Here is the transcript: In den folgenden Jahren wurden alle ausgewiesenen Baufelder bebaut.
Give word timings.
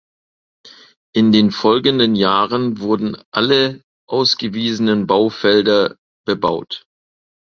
In 1.13 1.31
den 1.31 1.51
folgenden 1.51 2.15
Jahren 2.15 2.79
wurden 2.79 3.21
alle 3.29 3.83
ausgewiesenen 4.09 5.05
Baufelder 5.05 5.95
bebaut. 6.25 6.87